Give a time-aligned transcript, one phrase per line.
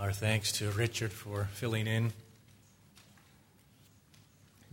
[0.00, 2.14] Our thanks to Richard for filling in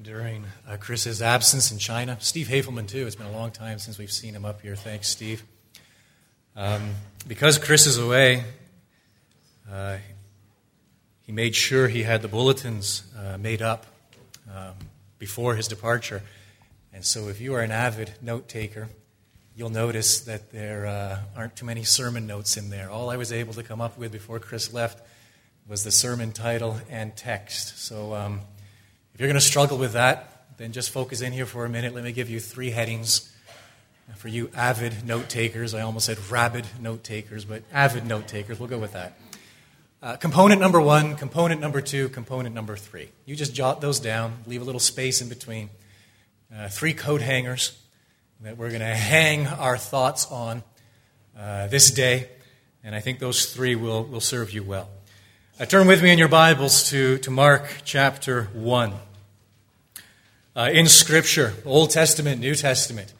[0.01, 2.15] during uh, Chris's absence in China.
[2.21, 3.05] Steve Hafelman, too.
[3.05, 4.77] It's been a long time since we've seen him up here.
[4.77, 5.43] Thanks, Steve.
[6.55, 6.92] Um,
[7.27, 8.45] because Chris is away,
[9.70, 9.98] uh,
[11.23, 13.86] he made sure he had the bulletins uh, made up
[14.50, 14.75] um,
[15.20, 16.21] before his departure.
[16.94, 18.88] And so, if you are an avid note taker,
[19.57, 22.89] you'll notice that there uh, aren't too many sermon notes in there.
[22.89, 25.02] All I was able to come up with before Chris left
[25.68, 27.77] was the sermon title and text.
[27.80, 28.41] So, um,
[29.13, 31.94] if you're going to struggle with that, then just focus in here for a minute.
[31.94, 33.34] Let me give you three headings.
[34.16, 38.59] For you avid note takers, I almost said rabid note takers, but avid note takers,
[38.59, 39.20] we'll go with that.
[40.02, 43.09] Uh, component number one, component number two, component number three.
[43.25, 45.70] You just jot those down, leave a little space in between.
[46.55, 47.77] Uh, three coat hangers
[48.41, 50.63] that we're going to hang our thoughts on
[51.38, 52.30] uh, this day,
[52.84, 54.88] and I think those three will, will serve you well.
[55.59, 58.94] Uh, turn with me in your Bibles to, to Mark chapter 1
[60.55, 63.11] uh, in Scripture, Old Testament, New Testament,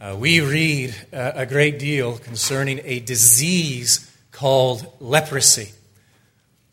[0.00, 5.70] uh, we read uh, a great deal concerning a disease called leprosy.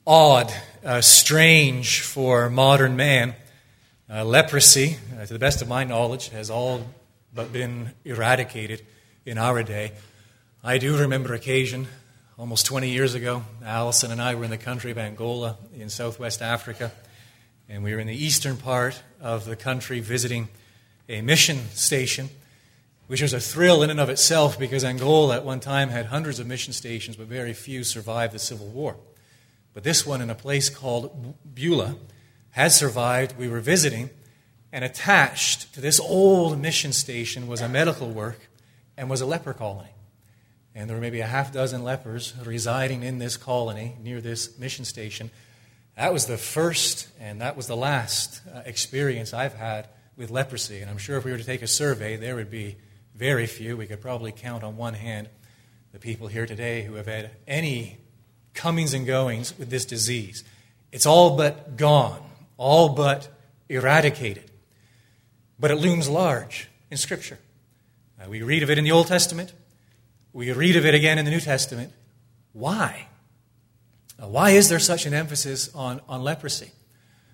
[0.07, 0.51] Odd,
[0.83, 3.35] uh, strange for modern man.
[4.11, 6.81] Uh, leprosy, to the best of my knowledge, has all
[7.35, 8.83] but been eradicated
[9.27, 9.91] in our day.
[10.63, 11.87] I do remember occasion,
[12.37, 16.41] almost 20 years ago, Allison and I were in the country of Angola in southwest
[16.41, 16.91] Africa
[17.67, 20.47] and we were in the eastern part of the country visiting
[21.09, 22.29] a mission station,
[23.07, 26.39] which was a thrill in and of itself because Angola at one time had hundreds
[26.39, 28.95] of mission stations, but very few survived the Civil War.
[29.73, 31.95] But this one, in a place called Bula,
[32.51, 33.37] had survived.
[33.37, 34.09] We were visiting,
[34.71, 38.47] and attached to this old mission station was a medical work
[38.95, 39.89] and was a leper colony.
[40.77, 44.85] And there were maybe a half dozen lepers residing in this colony near this mission
[44.85, 45.31] station.
[45.95, 50.81] That was the first and that was the last uh, experience I've had with leprosy.
[50.81, 52.75] And I'm sure if we were to take a survey, there would be
[53.15, 53.75] very few.
[53.75, 55.29] We could probably count on one hand
[55.93, 57.97] the people here today who have had any
[58.53, 60.43] comings and goings with this disease.
[60.91, 62.21] It's all but gone,
[62.55, 63.29] all but
[63.67, 64.51] eradicated.
[65.59, 67.39] But it looms large in Scripture.
[68.21, 69.53] Uh, we read of it in the Old Testament,
[70.37, 71.91] we read of it again in the New Testament.
[72.53, 73.07] Why?
[74.21, 76.71] Uh, why is there such an emphasis on, on leprosy?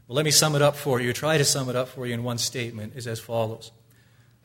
[0.08, 1.12] Well, let me sum it up for you.
[1.12, 3.74] Try to sum it up for you in one statement is as follows.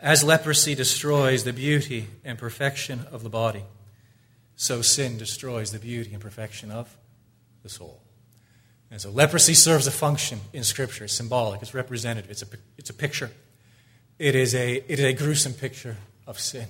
[0.01, 3.63] As leprosy destroys the beauty and perfection of the body,
[4.57, 6.97] so sin destroys the beauty and perfection of
[7.63, 8.03] the soul.
[8.91, 11.05] And so leprosy serves a function in Scripture.
[11.05, 12.47] It's symbolic, it's representative, it's a,
[12.77, 13.31] it's a picture.
[14.19, 15.97] It is a, it is a gruesome picture
[16.27, 16.67] of sin.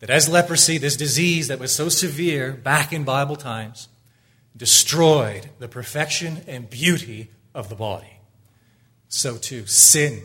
[0.00, 3.88] That as leprosy, this disease that was so severe back in Bible times,
[4.56, 8.20] destroyed the perfection and beauty of the body,
[9.08, 10.22] so too sin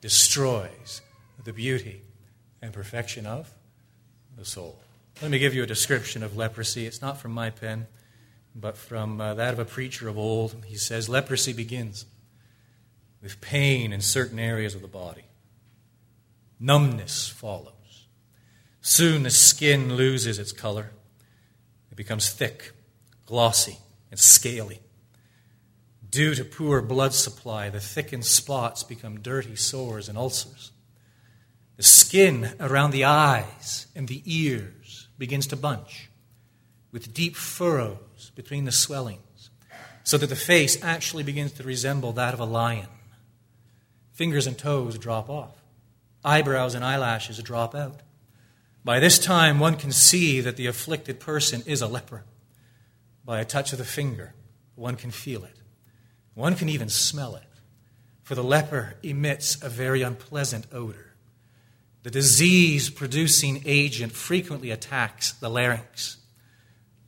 [0.00, 1.00] destroys
[1.42, 2.02] the beauty
[2.60, 3.52] and perfection of
[4.36, 4.78] the soul.
[5.22, 6.86] Let me give you a description of leprosy.
[6.86, 7.86] It's not from my pen,
[8.54, 10.64] but from uh, that of a preacher of old.
[10.66, 12.06] He says leprosy begins
[13.22, 15.24] with pain in certain areas of the body,
[16.60, 17.77] numbness follows.
[18.80, 20.90] Soon the skin loses its color,
[21.90, 22.72] it becomes thick
[23.28, 23.76] glossy,
[24.10, 24.80] and scaly.
[26.08, 30.72] Due to poor blood supply, the thickened spots become dirty sores and ulcers.
[31.76, 36.08] The skin around the eyes and the ears begins to bunch,
[36.90, 39.50] with deep furrows between the swellings,
[40.04, 42.88] so that the face actually begins to resemble that of a lion.
[44.14, 45.62] Fingers and toes drop off,
[46.24, 48.00] eyebrows and eyelashes drop out.
[48.88, 52.24] By this time, one can see that the afflicted person is a leper.
[53.22, 54.32] By a touch of the finger,
[54.76, 55.58] one can feel it.
[56.32, 57.42] One can even smell it,
[58.22, 61.12] for the leper emits a very unpleasant odor.
[62.02, 66.16] The disease producing agent frequently attacks the larynx.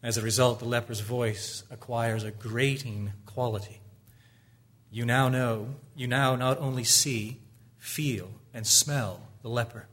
[0.02, 3.80] As a result, the leper's voice acquires a grating quality.
[4.90, 7.38] You now know, you now not only see,
[7.78, 9.86] feel, and smell the leper,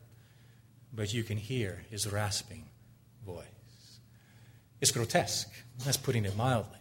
[0.94, 2.66] but you can hear his rasping
[3.26, 3.46] voice.
[4.82, 5.52] It's grotesque.
[5.84, 6.80] That's putting it mildly.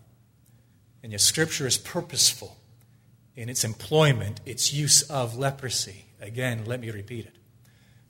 [1.03, 2.57] And yet, Scripture is purposeful
[3.37, 6.07] in its employment, its use of leprosy.
[6.21, 7.37] Again, let me repeat it.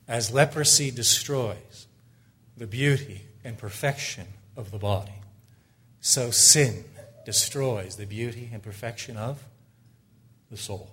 [0.08, 1.86] As leprosy destroys
[2.56, 4.26] the beauty and perfection
[4.56, 5.20] of the body,
[6.00, 6.84] so sin
[7.24, 9.42] destroys the beauty and perfection of
[10.50, 10.90] the soul.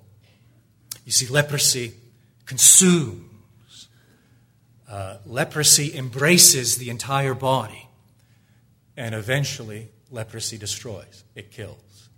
[1.06, 1.94] You see, leprosy
[2.46, 3.30] consumes,
[4.90, 7.88] uh, leprosy embraces the entire body
[8.96, 12.10] and eventually leprosy destroys, it kills.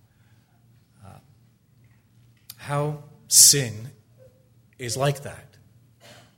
[1.05, 1.19] Uh,
[2.57, 3.91] how sin
[4.77, 5.57] is like that.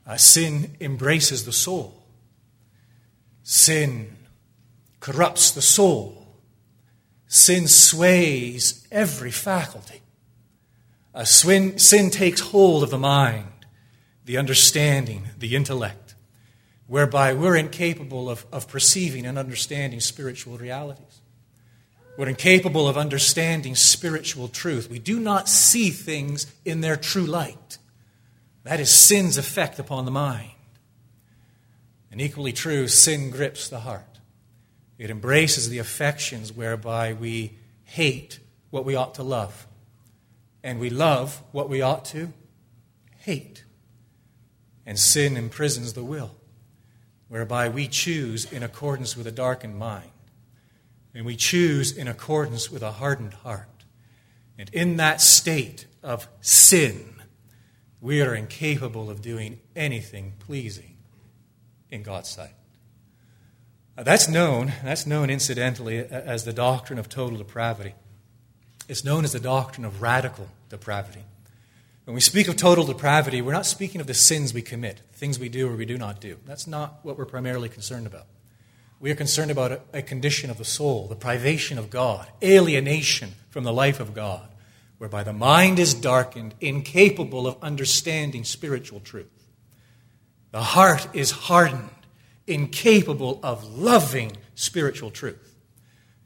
[0.06, 2.02] Uh, sin embraces the soul.
[3.42, 4.16] Sin
[5.00, 6.26] corrupts the soul.
[7.26, 10.00] Sin sways every faculty.
[11.14, 13.66] Uh, sin, sin takes hold of the mind,
[14.24, 16.07] the understanding, the intellect,
[16.88, 21.20] whereby we're incapable of, of perceiving and understanding spiritual realities.
[22.16, 24.90] We're incapable of understanding spiritual truth.
[24.90, 27.78] We do not see things in their true light.
[28.64, 30.50] That is sin's effect upon the mind.
[32.10, 34.18] And equally true, sin grips the heart.
[34.98, 37.52] It embraces the affections whereby we
[37.84, 39.66] hate what we ought to love,
[40.62, 42.32] and we love what we ought to
[43.18, 43.64] hate.
[44.84, 46.34] And sin imprisons the will,
[47.28, 50.10] whereby we choose in accordance with a darkened mind,
[51.14, 53.68] and we choose in accordance with a hardened heart.
[54.58, 57.14] And in that state of sin,
[58.00, 60.96] we are incapable of doing anything pleasing
[61.90, 62.54] in God's sight.
[63.96, 67.94] That's known, that's known incidentally as the doctrine of total depravity.
[68.88, 71.24] It's known as the doctrine of radical depravity.
[72.08, 75.38] When we speak of total depravity, we're not speaking of the sins we commit, things
[75.38, 76.38] we do or we do not do.
[76.46, 78.24] That's not what we're primarily concerned about.
[78.98, 83.64] We are concerned about a, condition of the soul, the privation of God, alienation from
[83.64, 84.48] the life of God,
[84.96, 89.46] whereby the mind is darkened, incapable of understanding spiritual truth.
[90.50, 91.90] The heart is hardened,
[92.46, 95.56] incapable of loving spiritual truth.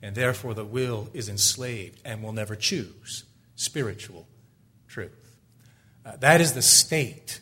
[0.01, 3.25] And therefore, the will is enslaved and will never choose
[3.57, 4.29] spiritual
[4.87, 5.22] truth.
[6.05, 7.41] Uh, that is the state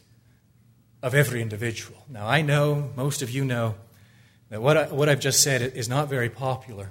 [1.03, 1.99] of every individual.
[2.09, 3.75] Now, I know, most of you know,
[4.51, 6.91] that what, I, what I've just said is not very popular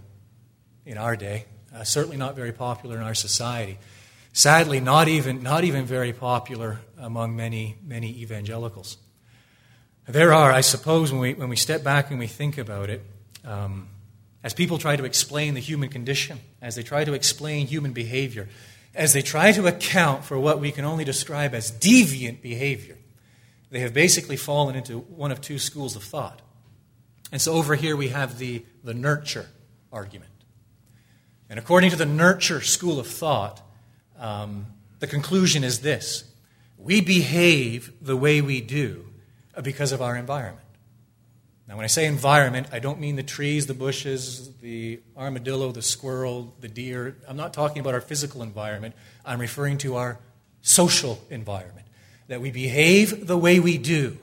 [0.86, 1.46] in our day,
[1.76, 3.78] uh, certainly not very popular in our society.
[4.34, 8.98] Sadly, not even, not even very popular among many, many evangelicals.
[10.08, 13.04] There are, I suppose, when we, when we step back and we think about it,
[13.46, 13.90] um,
[14.44, 18.48] as people try to explain the human condition, as they try to explain human behavior,
[18.96, 22.98] as they try to account for what we can only describe as deviant behavior,
[23.70, 26.42] they have basically fallen into one of two schools of thought.
[27.32, 29.48] And so over here we have the, the nurture
[29.94, 30.32] argument.
[31.50, 33.62] And according to the nurture school of thought,
[34.18, 34.68] um,
[35.00, 36.26] the conclusion is this
[36.78, 39.06] we behave the way we do
[39.62, 40.66] because of our environment.
[41.70, 45.84] Now, when I say environment, I don't mean the trees, the bushes, the armadillo, the
[45.84, 47.16] squirrel, the deer.
[47.28, 48.96] I'm not talking about our physical environment.
[49.24, 50.18] I'm referring to our
[50.64, 51.86] social environment.
[52.28, 54.18] That we behave the way we do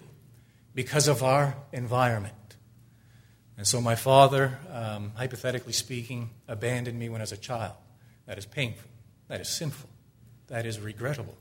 [0.74, 2.34] because of our environment.
[3.56, 7.74] And so, my father, um, hypothetically speaking, abandoned me when I was a child.
[8.26, 8.90] That is painful.
[9.28, 9.88] That is sinful.
[10.48, 11.36] That is regrettable.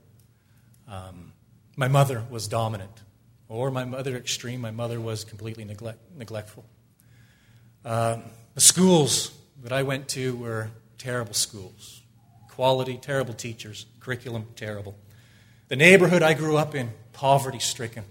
[0.88, 1.34] Um,
[1.75, 3.01] my mother was dominant.
[3.48, 6.66] Or my mother extreme, my mother was completely neglect, neglectful.
[7.84, 8.24] Um,
[8.56, 9.32] the schools
[9.62, 12.02] that I went to were terrible schools.
[12.50, 14.96] Quality, terrible teachers, curriculum, terrible.
[15.68, 18.04] The neighborhood I grew up in, poverty stricken.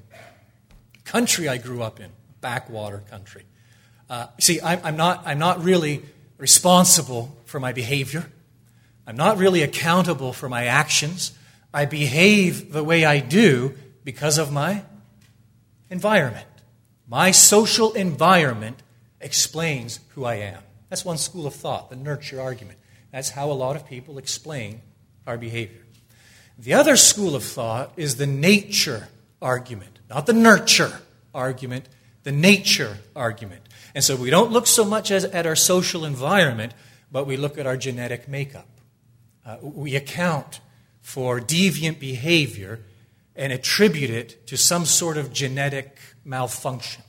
[1.05, 2.11] Country I grew up in,
[2.41, 3.45] backwater country.
[4.09, 6.03] Uh, see, I'm, I'm, not, I'm not really
[6.39, 8.31] responsible for my behavior.
[9.07, 11.33] I'm not really accountable for my actions.
[11.73, 13.75] I behave the way I do
[14.05, 14.83] because of my
[15.91, 16.47] environment.
[17.07, 18.83] My social environment
[19.21, 20.63] explains who I am.
[20.89, 22.79] That's one school of thought, the nurture argument.
[23.13, 24.81] That's how a lot of people explain
[25.27, 25.85] our behavior.
[26.59, 29.09] The other school of thought is the nature
[29.43, 31.01] argument, not the nurture
[31.35, 31.89] argument,
[32.23, 33.63] the nature argument.
[33.95, 36.75] And so we don't look so much as, at our social environment,
[37.11, 38.69] but we look at our genetic makeup.
[39.45, 40.61] Uh, we account
[41.01, 42.81] for deviant behavior
[43.37, 47.03] and attribute it to some sort of genetic malfunction.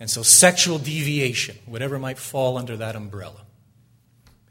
[0.00, 3.44] And so, sexual deviation, whatever might fall under that umbrella,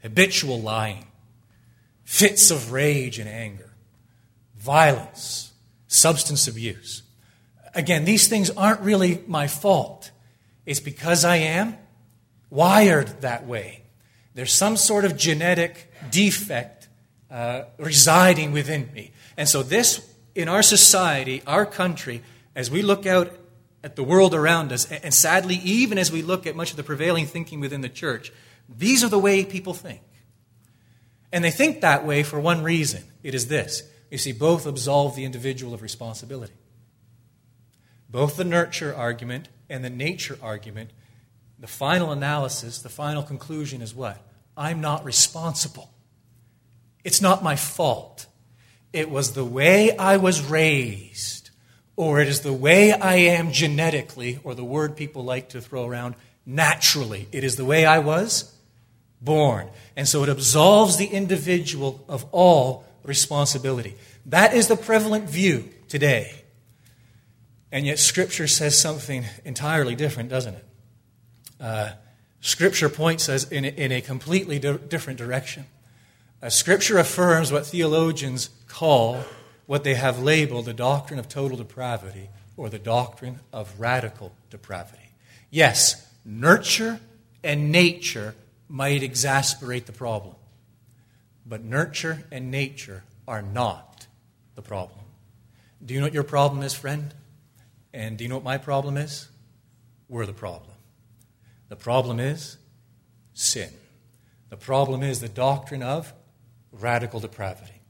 [0.02, 1.06] habitual lying,
[2.04, 3.72] fits of rage and anger,
[4.56, 5.52] violence,
[5.86, 7.02] substance abuse.
[7.74, 10.10] Again, these things aren't really my fault.
[10.66, 11.78] It's because I am
[12.50, 13.84] wired that way.
[14.34, 16.88] There's some sort of genetic defect
[17.30, 19.12] uh, residing within me.
[19.36, 20.06] And so, this
[20.38, 22.22] in our society, our country,
[22.54, 23.32] as we look out
[23.82, 26.84] at the world around us, and sadly, even as we look at much of the
[26.84, 28.32] prevailing thinking within the church,
[28.68, 30.00] these are the way people think.
[31.32, 33.82] And they think that way for one reason it is this.
[34.12, 36.54] You see, both absolve the individual of responsibility.
[38.08, 40.90] Both the nurture argument and the nature argument,
[41.58, 44.22] the final analysis, the final conclusion is what?
[44.56, 45.90] I'm not responsible.
[47.02, 48.27] It's not my fault.
[48.92, 51.50] It was the way I was raised,
[51.96, 55.86] or it is the way I am genetically, or the word people like to throw
[55.86, 56.14] around,
[56.46, 57.28] naturally.
[57.32, 58.54] It is the way I was
[59.20, 59.68] born.
[59.96, 63.94] And so it absolves the individual of all responsibility.
[64.26, 66.44] That is the prevalent view today.
[67.70, 70.64] And yet, Scripture says something entirely different, doesn't it?
[71.60, 71.90] Uh,
[72.40, 75.66] Scripture points us in a, in a completely di- different direction.
[76.40, 79.24] Uh, scripture affirms what theologians call
[79.66, 85.10] what they have labeled the doctrine of total depravity or the doctrine of radical depravity.
[85.50, 87.00] Yes, nurture
[87.42, 88.34] and nature
[88.68, 90.36] might exasperate the problem,
[91.44, 94.06] but nurture and nature are not
[94.54, 95.00] the problem.
[95.84, 97.14] Do you know what your problem is, friend?
[97.92, 99.28] And do you know what my problem is?
[100.08, 100.76] We're the problem.
[101.68, 102.58] The problem is
[103.34, 103.70] sin.
[104.50, 106.12] The problem is the doctrine of
[106.72, 107.80] radical depravity,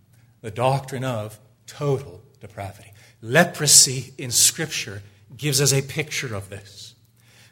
[0.40, 2.92] the doctrine of total depravity.
[3.20, 5.02] Leprosy in Scripture
[5.36, 6.94] gives us a picture of this.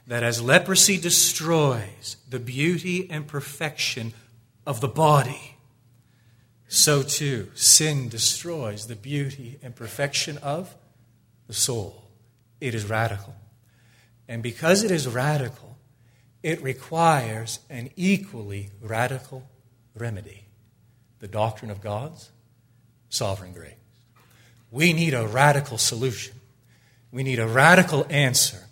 [0.06, 4.12] That as leprosy destroys the beauty and perfection
[4.64, 5.56] of the body,
[6.68, 10.76] so too sin destroys the beauty and perfection of
[11.48, 12.08] the soul.
[12.60, 13.34] It is radical.
[14.28, 15.76] And because it is radical,
[16.42, 19.48] it requires an equally radical
[19.94, 20.45] remedy
[21.20, 22.30] the doctrine of God's
[23.08, 23.72] sovereign grace.
[24.70, 26.34] We need a radical solution.
[27.10, 28.64] We need a radical answer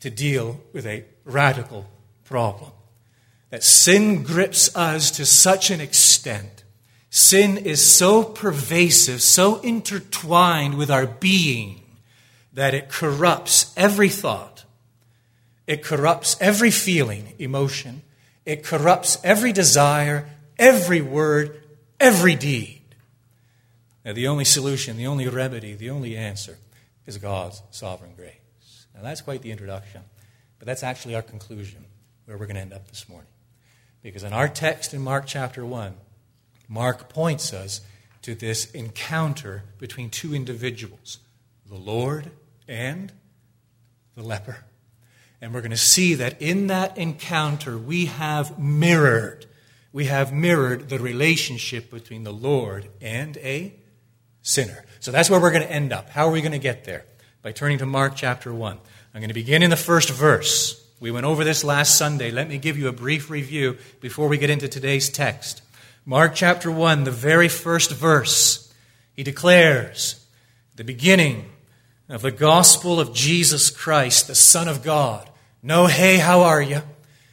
[0.00, 1.86] to deal with a radical
[2.24, 2.70] problem.
[3.50, 6.64] That sin grips us to such an extent.
[7.10, 11.82] Sin is so pervasive, so intertwined with our being,
[12.52, 14.64] that it corrupts every thought.
[15.66, 18.02] It corrupts every feeling, emotion.
[18.46, 20.28] It corrupts every desire,
[20.58, 21.59] every word,
[22.00, 22.80] every deed.
[24.04, 26.58] Now, the only solution, the only remedy, the only answer
[27.06, 28.86] is God's sovereign grace.
[28.94, 30.02] Now, that's quite the introduction,
[30.58, 31.84] but that's actually our conclusion
[32.24, 33.28] where we're going to end up this morning.
[34.02, 35.94] Because in our text in Mark chapter 1,
[36.68, 37.82] Mark points us
[38.22, 41.18] to this encounter between two individuals,
[41.68, 42.30] the Lord
[42.66, 43.12] and
[44.14, 44.64] the leper.
[45.40, 49.46] And we're going to see that in that encounter, we have mirrored
[49.92, 53.74] we have mirrored the relationship between the Lord and a
[54.42, 54.84] sinner.
[55.00, 56.10] So that's where we're going to end up.
[56.10, 57.04] How are we going to get there?
[57.42, 58.78] By turning to Mark chapter 1.
[59.14, 60.86] I'm going to begin in the first verse.
[61.00, 62.30] We went over this last Sunday.
[62.30, 65.62] Let me give you a brief review before we get into today's text.
[66.04, 68.72] Mark chapter 1, the very first verse,
[69.14, 70.24] he declares
[70.76, 71.50] the beginning
[72.08, 75.28] of the gospel of Jesus Christ, the Son of God.
[75.62, 76.82] No, hey, how are you?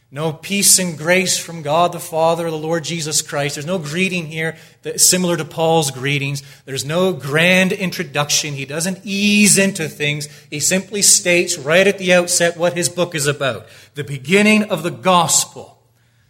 [0.10, 3.56] No peace and grace from God the Father, the Lord Jesus Christ.
[3.56, 6.44] There's no greeting here that similar to Paul's greetings.
[6.64, 8.54] There's no grand introduction.
[8.54, 10.30] He doesn't ease into things.
[10.50, 13.68] He simply states right at the outset what his book is about.
[13.96, 15.78] The beginning of the gospel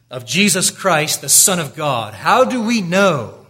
[0.09, 2.15] of Jesus Christ, the Son of God.
[2.15, 3.45] How do we know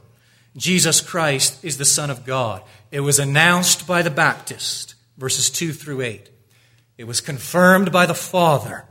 [0.58, 2.64] Jesus Christ is the Son of God?
[2.92, 6.30] It was announced by the Baptist, verses 2 through 8.
[6.98, 8.87] It was confirmed by the Father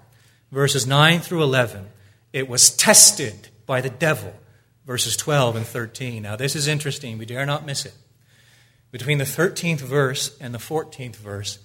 [0.51, 1.87] verses 9 through 11.
[2.33, 4.35] It was tested by the devil,
[4.85, 6.23] verses 12 and 13.
[6.23, 7.19] Now, this is interesting.
[7.19, 7.95] We dare not miss it.
[8.91, 11.59] Between the 13th verse and the 14th verse,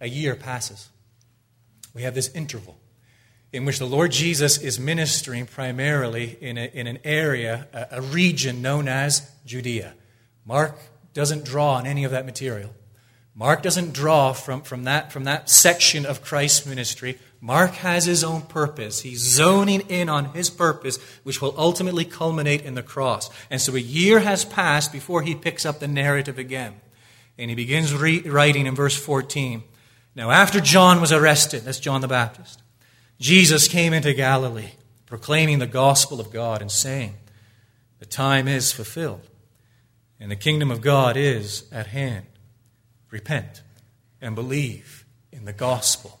[0.00, 0.88] a year passes.
[1.94, 2.78] We have this interval
[3.52, 8.00] in which the Lord Jesus is ministering primarily in, a, in an area, a, a
[8.00, 9.94] region known as Judea.
[10.44, 10.78] Mark
[11.12, 12.70] doesn't draw on any of that material.
[13.34, 18.22] Mark doesn't draw from, from, that, from that section of Christ's ministry Mark has his
[18.22, 19.00] own purpose.
[19.00, 23.30] He's zoning in on his purpose, which will ultimately culminate in the cross.
[23.50, 26.80] And so a year has passed before he picks up the narrative again.
[27.36, 29.64] And he begins re- writing in verse 14.
[30.14, 32.62] Now, after John was arrested, that's John the Baptist,
[33.18, 34.74] Jesus came into Galilee,
[35.06, 37.14] proclaiming the gospel of God and saying,
[37.98, 39.28] The time is fulfilled,
[40.20, 42.26] and the kingdom of God is at hand.
[43.10, 43.62] Repent
[44.20, 46.20] and believe in the gospel.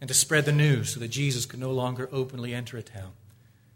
[0.00, 3.12] and to spread the news so that Jesus could no longer openly enter a town,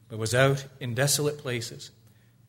[0.08, 1.90] but was out in desolate places,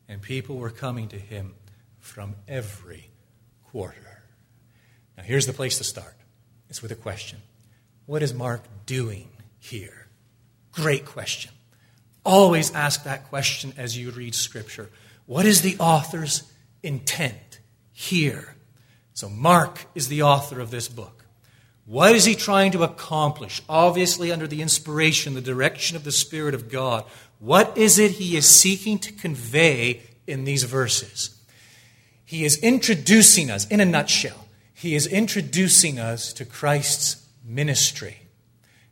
[0.08, 1.54] and people were coming to him
[1.98, 3.10] from every
[3.64, 4.22] quarter.
[5.16, 6.14] Now, here's the place to start.
[6.68, 7.40] It's with a question
[8.06, 10.06] What is Mark doing here?
[10.72, 11.52] Great question.
[12.24, 14.90] Always ask that question as you read Scripture.
[15.26, 16.50] What is the author's
[16.82, 17.60] intent
[17.92, 18.54] here?
[19.14, 21.15] So, Mark is the author of this book.
[21.86, 23.62] What is he trying to accomplish?
[23.68, 27.04] Obviously, under the inspiration, the direction of the Spirit of God.
[27.38, 31.40] What is it he is seeking to convey in these verses?
[32.24, 38.18] He is introducing us, in a nutshell, he is introducing us to Christ's ministry.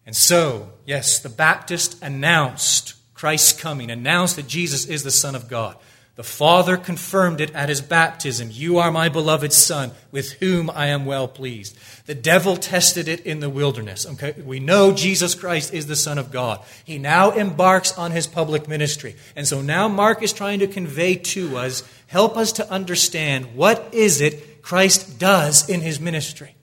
[0.06, 5.48] And so, yes, the Baptist announced Christ's coming, announced that Jesus is the Son of
[5.48, 5.76] God.
[6.16, 8.48] The Father confirmed it at his baptism.
[8.52, 11.76] You are my beloved Son, with whom I am well pleased.
[12.06, 14.06] The devil tested it in the wilderness.
[14.06, 14.40] Okay?
[14.40, 16.60] We know Jesus Christ is the Son of God.
[16.84, 19.16] He now embarks on his public ministry.
[19.34, 23.88] And so now Mark is trying to convey to us, help us to understand what
[23.92, 26.54] is it Christ does in his ministry.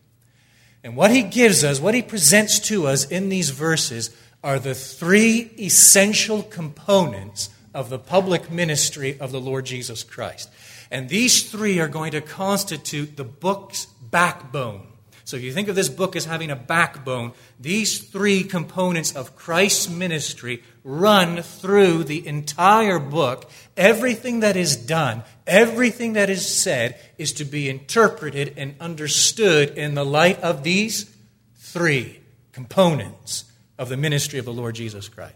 [0.82, 4.74] And what he gives us, what he presents to us in these verses, are the
[4.74, 10.50] three essential components of the public ministry of the Lord Jesus Christ.
[10.90, 14.88] And these three are going to constitute the book's backbone.
[15.24, 19.36] So if you think of this book as having a backbone, these three components of
[19.38, 23.50] Christ's ministry run through the entire book.
[23.78, 29.94] Everything that is done, everything that is said, is to be interpreted and understood in
[29.94, 31.10] the light of these
[31.56, 32.20] three
[32.52, 33.46] components
[33.78, 35.36] of the ministry of the Lord Jesus Christ.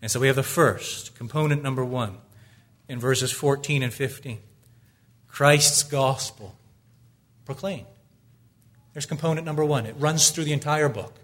[0.00, 2.18] And so we have the first, component number one,
[2.88, 4.38] in verses 14 and 15
[5.26, 6.56] Christ's gospel
[7.44, 7.86] proclaimed.
[8.92, 9.86] There's component number one.
[9.86, 11.14] It runs through the entire book.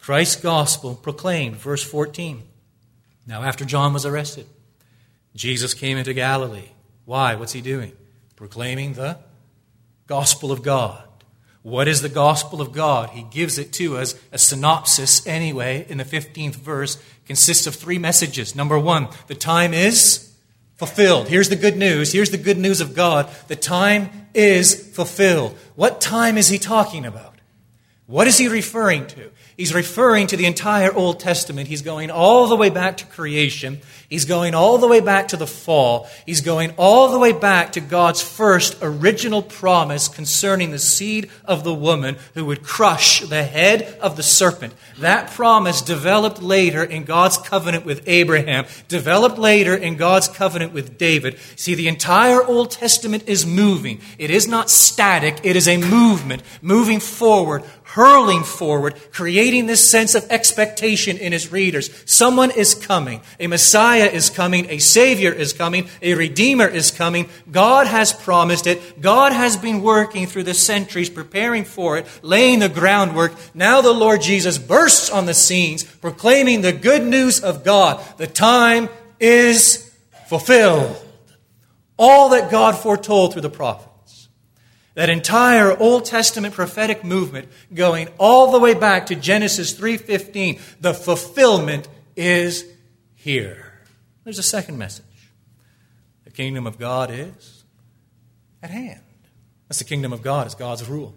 [0.00, 2.42] Christ's gospel proclaimed, verse 14.
[3.26, 4.46] Now, after John was arrested,
[5.34, 6.68] Jesus came into Galilee.
[7.06, 7.34] Why?
[7.34, 7.92] What's he doing?
[8.36, 9.18] Proclaiming the
[10.06, 11.02] gospel of God.
[11.64, 13.08] What is the gospel of God?
[13.10, 14.14] He gives it to us.
[14.30, 18.54] A synopsis, anyway, in the 15th verse, consists of three messages.
[18.54, 20.30] Number one, the time is
[20.76, 21.28] fulfilled.
[21.28, 22.12] Here's the good news.
[22.12, 23.30] Here's the good news of God.
[23.48, 25.56] The time is fulfilled.
[25.74, 27.34] What time is he talking about?
[28.06, 29.30] What is he referring to?
[29.56, 31.68] He's referring to the entire Old Testament.
[31.68, 33.80] He's going all the way back to creation.
[34.08, 36.08] He's going all the way back to the fall.
[36.26, 41.62] He's going all the way back to God's first original promise concerning the seed of
[41.62, 44.74] the woman who would crush the head of the serpent.
[44.98, 50.98] That promise developed later in God's covenant with Abraham, developed later in God's covenant with
[50.98, 51.38] David.
[51.56, 54.00] See, the entire Old Testament is moving.
[54.18, 57.62] It is not static, it is a movement, moving forward,
[57.94, 61.90] hurling forward, creating this sense of expectation in his readers.
[62.10, 63.20] Someone is coming.
[63.38, 64.68] A Messiah is coming.
[64.68, 65.88] A Savior is coming.
[66.02, 67.28] A Redeemer is coming.
[67.52, 69.00] God has promised it.
[69.00, 73.32] God has been working through the centuries, preparing for it, laying the groundwork.
[73.54, 78.04] Now the Lord Jesus bursts on the scenes, proclaiming the good news of God.
[78.16, 78.88] The time
[79.20, 79.94] is
[80.26, 81.00] fulfilled.
[81.96, 83.88] All that God foretold through the prophet.
[84.94, 90.94] That entire Old Testament prophetic movement going all the way back to Genesis 3:15, the
[90.94, 92.64] fulfillment is
[93.14, 93.80] here.
[94.22, 95.04] There's a second message.
[96.24, 97.64] The kingdom of God is
[98.62, 99.00] at hand.
[99.68, 101.14] That's the kingdom of God, it's God's rule.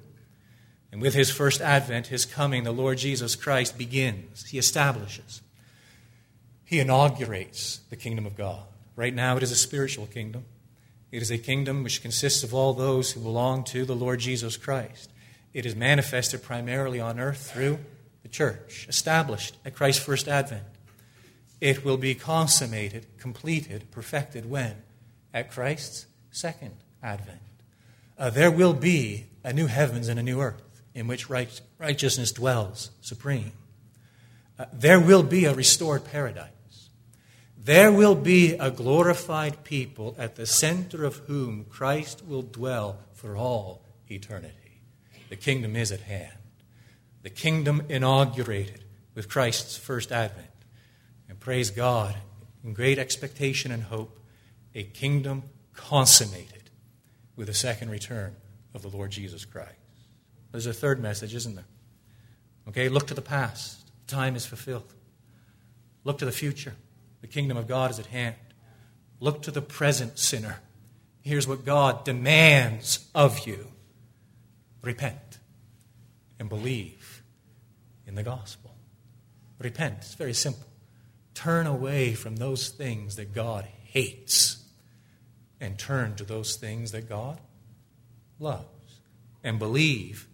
[0.92, 4.46] And with his first advent, his coming, the Lord Jesus Christ begins.
[4.46, 5.42] He establishes.
[6.64, 8.64] He inaugurates the kingdom of God.
[8.96, 10.46] Right now, it is a spiritual kingdom.
[11.12, 14.58] It is a kingdom which consists of all those who belong to the Lord Jesus
[14.58, 15.10] Christ.
[15.54, 17.80] It is manifested primarily on earth through
[18.24, 20.64] the church, established at Christ's first advent.
[21.62, 24.76] It will be consummated, completed, perfected when?
[25.34, 27.40] At Christ's second advent.
[28.18, 32.32] Uh, there will be a new heavens and a new earth in which right, righteousness
[32.32, 33.54] dwells supreme.
[34.60, 36.50] Uh, there will be a restored paradise
[37.68, 43.36] there will be a glorified people at the center of whom Christ will dwell for
[43.36, 44.80] all eternity.
[45.28, 46.32] The kingdom is at hand.
[47.24, 50.48] The kingdom inaugurated with Christ's first advent.
[51.28, 52.16] And praise God,
[52.64, 54.18] in great expectation and hope,
[54.74, 56.70] a kingdom consummated
[57.36, 58.34] with the second return
[58.74, 59.74] of the Lord Jesus Christ.
[60.54, 61.68] There's a third message, isn't there?
[62.70, 63.92] Okay, look to the past.
[64.08, 64.94] Time is fulfilled.
[66.06, 66.76] Look to the future.
[67.28, 68.36] The kingdom of God is at hand.
[69.20, 70.62] Look to the present sinner.
[71.24, 73.68] Here's what God demands of you
[74.82, 75.40] repent
[76.40, 77.22] and believe
[78.06, 78.74] in the gospel.
[79.60, 79.98] Repent.
[79.98, 80.68] It's very simple.
[81.34, 84.64] Turn away from those things that God hates
[85.60, 87.42] and turn to those things that God
[88.40, 89.02] loves.
[89.44, 90.30] And believe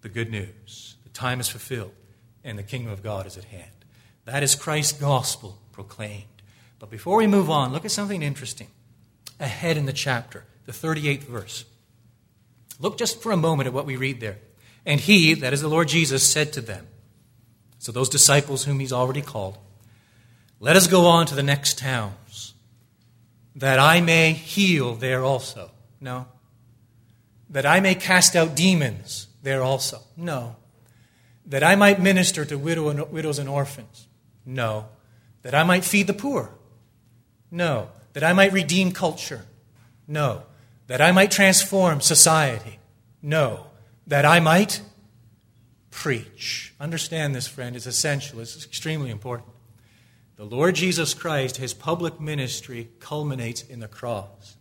[0.00, 0.96] the good news.
[1.04, 1.94] The time is fulfilled
[2.42, 3.70] and the kingdom of God is at hand.
[4.26, 6.24] That is Christ's gospel proclaimed.
[6.78, 8.68] But before we move on, look at something interesting
[9.40, 11.64] ahead in the chapter, the 38th verse.
[12.78, 14.38] Look just for a moment at what we read there.
[14.84, 16.86] And he, that is the Lord Jesus, said to them,
[17.78, 19.58] so those disciples whom he's already called,
[20.58, 22.54] let us go on to the next towns,
[23.54, 25.70] that I may heal there also.
[26.00, 26.26] No.
[27.50, 30.00] That I may cast out demons there also.
[30.16, 30.56] No.
[31.46, 34.05] That I might minister to widow and, widows and orphans.
[34.46, 34.86] No.
[35.42, 36.50] That I might feed the poor?
[37.50, 37.90] No.
[38.12, 39.44] That I might redeem culture?
[40.06, 40.44] No.
[40.86, 42.78] That I might transform society?
[43.20, 43.66] No.
[44.06, 44.80] That I might
[45.90, 46.72] preach.
[46.80, 47.74] Understand this, friend.
[47.74, 49.48] It's essential, it's extremely important.
[50.36, 54.56] The Lord Jesus Christ, his public ministry culminates in the cross.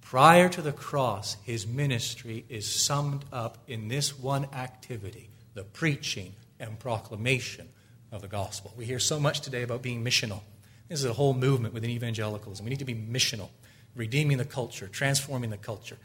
[0.00, 6.34] Prior to the cross, his ministry is summed up in this one activity the preaching
[6.58, 7.68] and proclamation
[8.12, 8.72] of the gospel.
[8.76, 10.42] We hear so much today about being missional.
[10.88, 12.64] This is a whole movement within evangelicalism.
[12.64, 13.48] We need to be missional,
[13.96, 15.96] redeeming the culture, transforming the culture.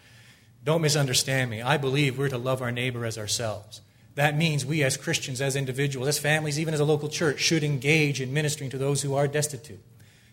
[0.64, 1.62] Don't misunderstand me.
[1.62, 3.82] I believe we're to love our neighbor as ourselves.
[4.16, 7.64] That means we as Christians, as individuals, as families, even as a local church, should
[7.64, 9.84] engage in ministering to those who are destitute.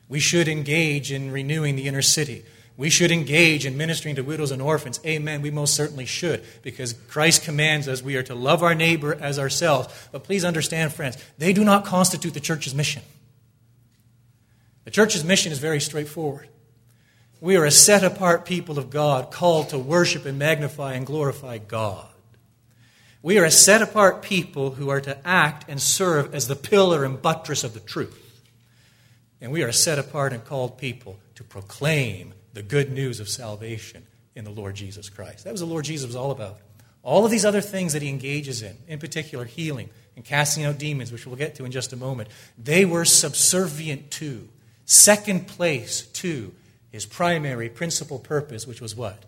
[0.08, 2.44] We should engage in renewing the inner city.
[2.76, 4.98] We should engage in ministering to widows and orphans.
[5.06, 5.42] Amen.
[5.42, 9.38] We most certainly should, because Christ commands us we are to love our neighbor as
[9.38, 9.94] ourselves.
[10.10, 13.02] But please understand, friends, they do not constitute the church's mission.
[14.84, 16.48] The church's mission is very straightforward.
[17.40, 21.58] We are a set apart people of God called to worship and magnify and glorify
[21.58, 22.08] God.
[23.22, 27.04] We are a set apart people who are to act and serve as the pillar
[27.04, 28.20] and buttress of the truth.
[29.40, 33.28] And we are a set apart and called people to proclaim the good news of
[33.28, 35.44] salvation in the Lord Jesus Christ.
[35.44, 36.58] That was the Lord Jesus was all about.
[37.02, 40.78] All of these other things that he engages in, in particular healing and casting out
[40.78, 44.48] demons, which we'll get to in just a moment, they were subservient to,
[44.86, 46.54] second place to
[46.90, 49.24] his primary principal purpose, which was what?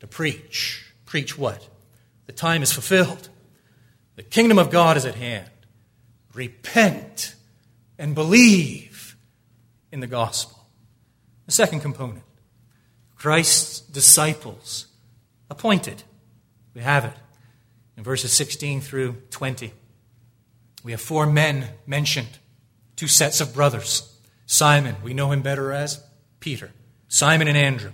[0.00, 0.84] To preach.
[1.04, 1.68] Preach what?
[2.26, 3.28] The time is fulfilled.
[4.16, 5.48] The kingdom of God is at hand.
[6.34, 7.34] Repent
[7.98, 9.16] and believe
[9.92, 10.58] in the gospel.
[11.46, 12.24] The second component
[13.22, 14.86] Christ's disciples
[15.48, 16.02] appointed.
[16.74, 17.12] We have it
[17.96, 19.72] in verses 16 through 20.
[20.82, 22.40] We have four men mentioned,
[22.96, 24.12] two sets of brothers.
[24.46, 26.04] Simon, we know him better as
[26.40, 26.72] Peter,
[27.06, 27.92] Simon and Andrew.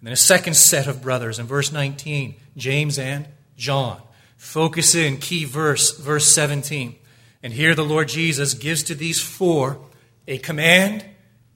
[0.00, 4.02] And then a second set of brothers in verse 19, James and John.
[4.36, 6.96] Focus in, key verse, verse 17.
[7.44, 9.78] And here the Lord Jesus gives to these four
[10.26, 11.04] a command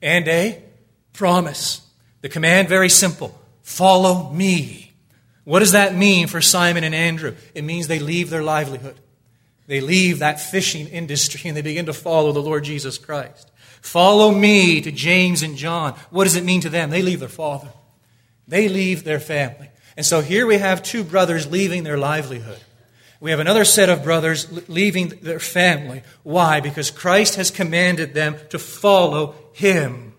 [0.01, 0.63] and a
[1.11, 1.84] promise.
[2.25, 4.93] The command, very simple follow me.
[5.43, 7.35] What does that mean for Simon and Andrew?
[7.53, 8.95] It means they leave their livelihood.
[9.67, 13.51] They leave that fishing industry and they begin to follow the Lord Jesus Christ.
[13.79, 15.93] Follow me to James and John.
[16.09, 16.89] What does it mean to them?
[16.89, 17.69] They leave their father,
[18.47, 19.69] they leave their family.
[19.95, 22.59] And so here we have two brothers leaving their livelihood.
[23.19, 26.01] We have another set of brothers leaving their family.
[26.23, 26.59] Why?
[26.59, 30.14] Because Christ has commanded them to follow him.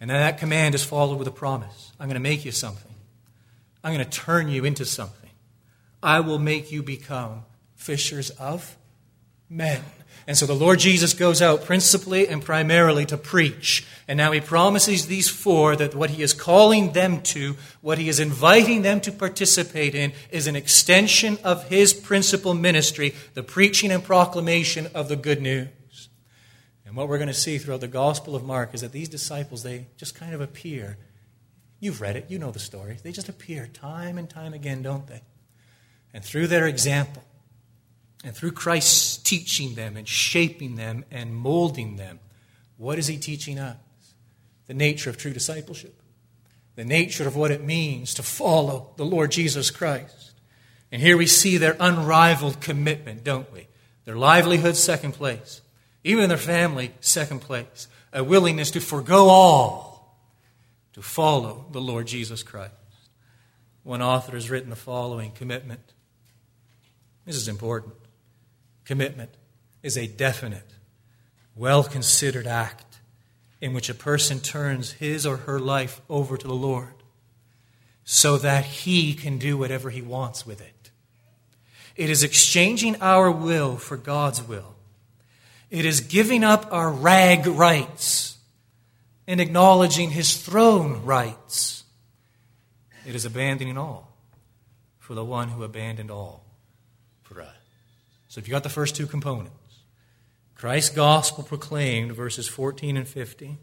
[0.00, 2.94] And then that command is followed with a promise I'm going to make you something,
[3.82, 5.30] I'm going to turn you into something.
[6.02, 7.44] I will make you become
[7.76, 8.76] fishers of
[9.48, 9.82] men.
[10.26, 13.86] And so the Lord Jesus goes out principally and primarily to preach.
[14.08, 18.08] And now he promises these four that what he is calling them to, what he
[18.08, 23.90] is inviting them to participate in, is an extension of his principal ministry, the preaching
[23.90, 25.68] and proclamation of the good news.
[26.94, 29.64] And what we're going to see throughout the Gospel of Mark is that these disciples,
[29.64, 30.96] they just kind of appear.
[31.80, 32.98] You've read it, you know the story.
[33.02, 35.22] They just appear time and time again, don't they?
[36.12, 37.24] And through their example,
[38.22, 42.20] and through Christ's teaching them and shaping them and molding them,
[42.76, 43.76] what is he teaching us?
[44.68, 46.00] The nature of true discipleship,
[46.76, 50.34] the nature of what it means to follow the Lord Jesus Christ.
[50.92, 53.66] And here we see their unrivaled commitment, don't we?
[54.04, 55.60] Their livelihood, second place.
[56.04, 57.88] Even their family, second place.
[58.12, 59.94] A willingness to forego all
[60.92, 62.72] to follow the Lord Jesus Christ.
[63.82, 65.92] One author has written the following commitment.
[67.26, 67.94] This is important.
[68.84, 69.30] Commitment
[69.82, 70.74] is a definite,
[71.56, 72.98] well considered act
[73.60, 76.94] in which a person turns his or her life over to the Lord
[78.04, 80.90] so that he can do whatever he wants with it.
[81.96, 84.73] It is exchanging our will for God's will.
[85.70, 88.36] It is giving up our rag rights
[89.26, 91.84] and acknowledging his throne rights.
[93.06, 94.16] It is abandoning all
[94.98, 96.44] for the one who abandoned all
[97.22, 97.54] for us.
[98.28, 99.52] So if you got the first two components
[100.54, 103.58] Christ's gospel proclaimed, verses 14 and 15,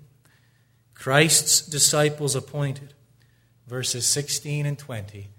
[0.94, 2.94] Christ's disciples appointed,
[3.66, 5.30] verses 16 and 20.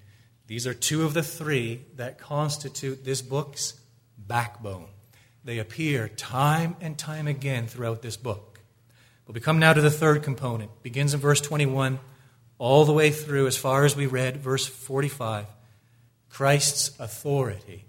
[0.49, 3.75] These are two of the three that constitute this book's
[4.19, 4.89] backbone.
[5.45, 8.61] They appear time and time again throughout this book.
[9.27, 10.71] But we come now to the third component.
[10.71, 11.99] It begins in verse 21
[12.59, 15.47] all the way through as far as we read verse 45.
[16.29, 17.85] Christ's authority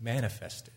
[0.00, 0.74] manifested.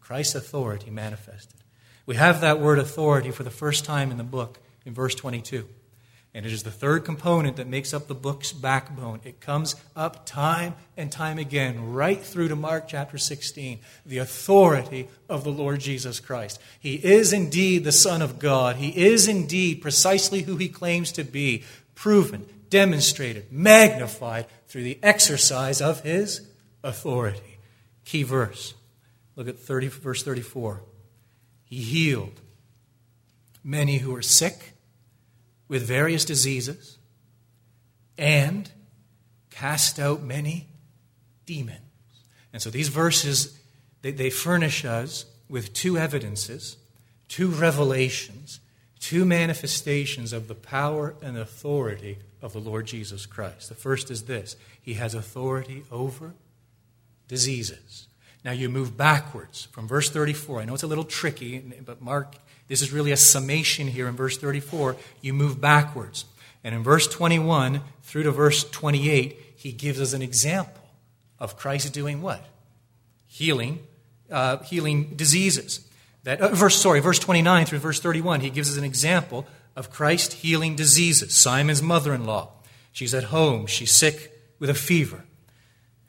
[0.00, 1.60] Christ's authority manifested.
[2.06, 5.68] We have that word authority for the first time in the book in verse 22.
[6.34, 9.20] And it is the third component that makes up the book's backbone.
[9.22, 13.80] It comes up time and time again, right through to Mark chapter 16.
[14.06, 16.58] The authority of the Lord Jesus Christ.
[16.80, 18.76] He is indeed the Son of God.
[18.76, 21.64] He is indeed precisely who he claims to be,
[21.94, 26.40] proven, demonstrated, magnified through the exercise of his
[26.82, 27.58] authority.
[28.06, 28.72] Key verse.
[29.36, 30.80] Look at 30, verse 34.
[31.64, 32.40] He healed
[33.62, 34.71] many who were sick
[35.72, 36.98] with various diseases
[38.18, 38.70] and
[39.48, 40.68] cast out many
[41.46, 41.80] demons.
[42.52, 43.58] And so these verses,
[44.02, 46.76] they, they furnish us with two evidences,
[47.26, 48.60] two revelations,
[49.00, 53.70] two manifestations of the power and authority of the Lord Jesus Christ.
[53.70, 56.34] The first is this He has authority over
[57.28, 58.08] diseases.
[58.44, 60.60] Now you move backwards from verse 34.
[60.60, 62.36] I know it's a little tricky, but Mark,
[62.72, 64.96] this is really a summation here in verse 34.
[65.20, 66.24] You move backwards.
[66.64, 70.82] And in verse 21 through to verse 28, he gives us an example
[71.38, 72.42] of Christ doing what?
[73.26, 73.80] Healing,
[74.30, 75.86] uh, healing diseases.
[76.22, 79.90] That uh, verse, sorry, verse 29 through verse 31, he gives us an example of
[79.90, 81.34] Christ healing diseases.
[81.34, 82.48] Simon's mother-in-law,
[82.90, 85.24] she's at home, she's sick with a fever.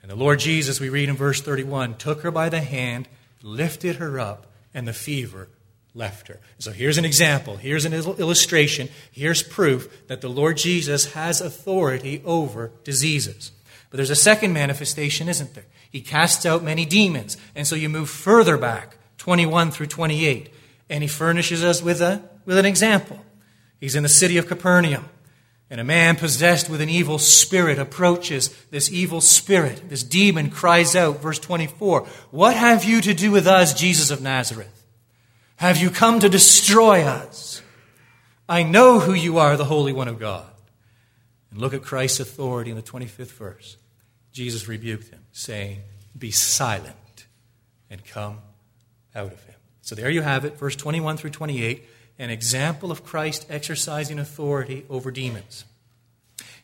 [0.00, 3.06] And the Lord Jesus, we read in verse 31, took her by the hand,
[3.42, 5.50] lifted her up, and the fever
[5.94, 6.40] left her.
[6.58, 7.56] So here's an example.
[7.56, 8.88] Here's an illustration.
[9.12, 13.52] Here's proof that the Lord Jesus has authority over diseases.
[13.90, 15.66] But there's a second manifestation, isn't there?
[15.90, 17.36] He casts out many demons.
[17.54, 20.52] And so you move further back, 21 through 28,
[20.90, 23.20] and he furnishes us with, a, with an example.
[23.78, 25.08] He's in the city of Capernaum.
[25.70, 29.88] And a man possessed with an evil spirit approaches this evil spirit.
[29.88, 34.20] This demon cries out, verse 24, What have you to do with us, Jesus of
[34.20, 34.83] Nazareth?
[35.56, 37.62] Have you come to destroy us?
[38.48, 40.46] I know who you are, the Holy One of God.
[41.50, 43.76] And look at Christ's authority in the 25th verse.
[44.32, 45.80] Jesus rebuked him, saying,
[46.18, 47.26] Be silent
[47.88, 48.38] and come
[49.14, 49.54] out of him.
[49.82, 51.84] So there you have it, verse 21 through 28
[52.18, 55.64] an example of Christ exercising authority over demons.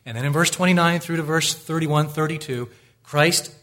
[0.05, 2.69] And then in verse 29 through to verse 31, 32,
[3.03, 3.53] Christ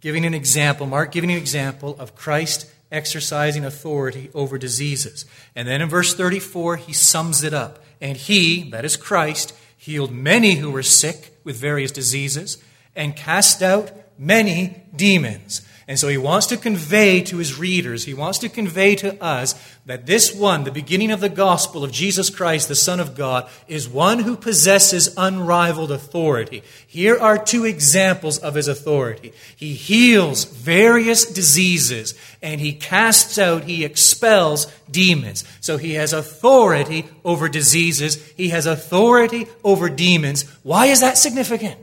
[0.00, 5.24] giving an example, Mark giving an example of Christ exercising authority over diseases.
[5.54, 7.84] And then in verse 34, he sums it up.
[8.00, 12.62] And he, that is Christ, healed many who were sick with various diseases
[12.96, 15.62] and cast out many demons.
[15.88, 19.54] And so he wants to convey to his readers, he wants to convey to us
[19.90, 23.50] that this one, the beginning of the gospel of Jesus Christ, the Son of God,
[23.66, 26.62] is one who possesses unrivaled authority.
[26.86, 29.32] Here are two examples of his authority.
[29.56, 35.42] He heals various diseases and he casts out, he expels demons.
[35.60, 40.48] So he has authority over diseases, he has authority over demons.
[40.62, 41.78] Why is that significant?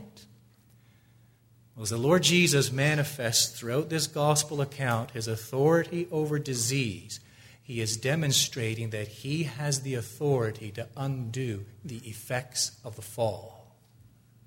[1.75, 7.19] Well, as the Lord Jesus manifests throughout this gospel account his authority over disease,
[7.67, 13.75] he is demonstrating that he has the authority to undo the effects of the fall.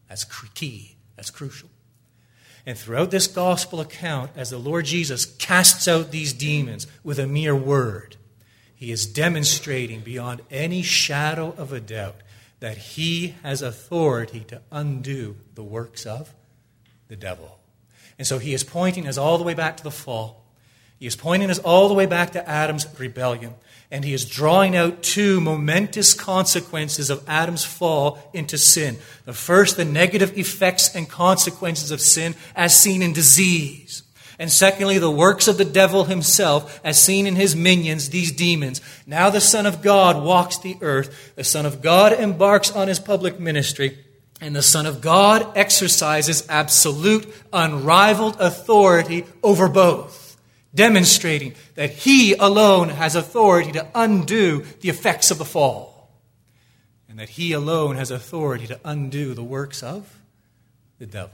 [0.09, 1.69] That's key, that's crucial.
[2.65, 7.27] And throughout this gospel account, as the Lord Jesus casts out these demons with a
[7.27, 8.17] mere word,
[8.75, 12.23] he is demonstrating beyond any shadow of a doubt
[12.61, 16.33] that he has authority to undo the works of
[17.09, 17.59] the devil.
[18.17, 20.47] And so he is pointing us all the way back to the fall.
[21.01, 23.55] He is pointing us all the way back to Adam's rebellion.
[23.91, 28.99] And he is drawing out two momentous consequences of Adam's fall into sin.
[29.25, 34.05] The first, the negative effects and consequences of sin as seen in disease.
[34.39, 38.81] And secondly, the works of the devil himself as seen in his minions, these demons.
[39.07, 41.35] Now the Son of God walks the earth.
[41.35, 43.99] The Son of God embarks on his public ministry.
[44.41, 50.20] And the Son of God exercises absolute, unrivaled authority over both,
[50.75, 56.11] demonstrating that He alone has authority to undo the effects of the fall,
[57.09, 60.19] and that He alone has authority to undo the works of
[60.99, 61.31] the devil.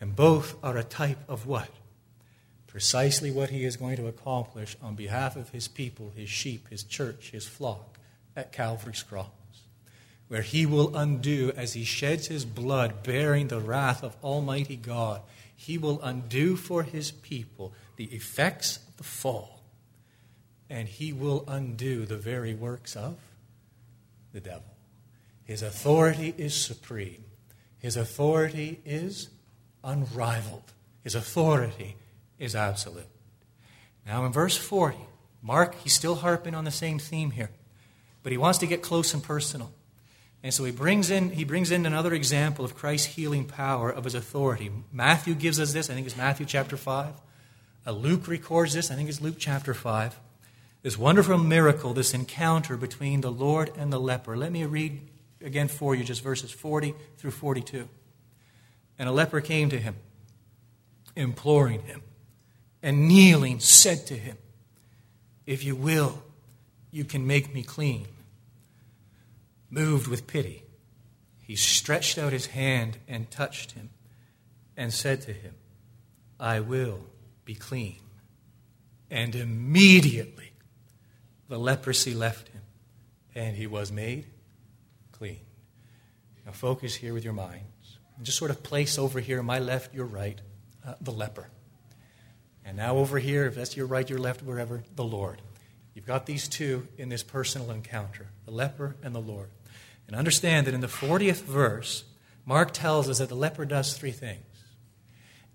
[0.00, 1.68] And both are a type of what?
[2.66, 6.82] Precisely what He is going to accomplish on behalf of His people, His sheep, His
[6.82, 7.98] church, His flock
[8.34, 9.26] at Calvary's cross
[10.32, 15.20] where he will undo as he sheds his blood, bearing the wrath of Almighty God.
[15.54, 19.62] He will undo for his people the effects of the fall,
[20.68, 23.16] and he will undo the very works of
[24.32, 24.74] the devil.
[25.44, 27.22] His authority is supreme,
[27.78, 29.28] his authority is
[29.84, 30.72] unrivaled,
[31.04, 31.94] his authority
[32.40, 33.06] is absolute.
[34.04, 34.98] Now, in verse 40,
[35.40, 37.50] Mark, he's still harping on the same theme here,
[38.24, 39.72] but he wants to get close and personal.
[40.42, 44.02] And so he brings in he brings in another example of Christ's healing power of
[44.02, 44.72] his authority.
[44.90, 47.14] Matthew gives us this, I think it's Matthew chapter 5.
[47.84, 50.18] Uh, Luke records this, I think it's Luke chapter 5.
[50.82, 54.36] This wonderful miracle, this encounter between the Lord and the leper.
[54.36, 55.00] Let me read
[55.40, 57.88] again for you just verses 40 through 42.
[58.98, 59.96] And a leper came to him,
[61.16, 62.02] imploring him,
[62.82, 64.36] and kneeling said to him,
[65.46, 66.22] If you will,
[66.90, 68.06] you can make me clean.
[69.70, 70.64] Moved with pity,
[71.40, 73.90] he stretched out his hand and touched him
[74.76, 75.54] and said to him,
[76.38, 77.00] I will
[77.44, 77.98] be clean.
[79.10, 80.52] And immediately
[81.48, 82.62] the leprosy left him
[83.34, 84.26] and he was made
[85.12, 85.40] clean.
[86.44, 87.98] Now, focus here with your minds.
[88.16, 90.40] And just sort of place over here, my left, your right,
[90.86, 91.48] uh, the leper.
[92.64, 95.40] And now over here, if that's your right, your left, wherever, the Lord.
[95.94, 99.50] You've got these two in this personal encounter the leper and the Lord.
[100.06, 102.04] And understand that in the 40th verse,
[102.44, 104.44] Mark tells us that the leper does three things.